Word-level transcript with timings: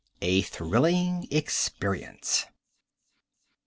A 0.23 0.41
Thrilling 0.41 1.27
Experience. 1.29 2.47